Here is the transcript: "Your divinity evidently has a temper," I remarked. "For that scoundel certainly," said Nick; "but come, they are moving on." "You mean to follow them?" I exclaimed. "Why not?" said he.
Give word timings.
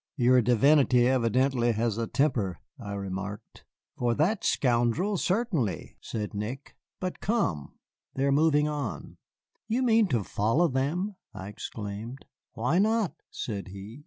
"Your 0.17 0.41
divinity 0.41 1.07
evidently 1.07 1.73
has 1.73 1.99
a 1.99 2.07
temper," 2.07 2.57
I 2.79 2.93
remarked. 2.93 3.65
"For 3.99 4.15
that 4.15 4.43
scoundel 4.43 5.15
certainly," 5.17 5.95
said 6.01 6.33
Nick; 6.33 6.75
"but 6.99 7.19
come, 7.19 7.75
they 8.15 8.25
are 8.25 8.31
moving 8.31 8.67
on." 8.67 9.17
"You 9.67 9.83
mean 9.83 10.07
to 10.07 10.23
follow 10.23 10.67
them?" 10.69 11.17
I 11.35 11.49
exclaimed. 11.49 12.25
"Why 12.53 12.79
not?" 12.79 13.13
said 13.29 13.67
he. 13.67 13.99